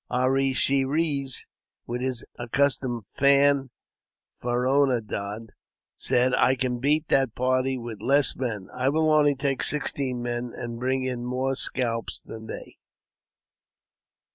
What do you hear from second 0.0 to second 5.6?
A re she res, with his accustomed fanfaronade,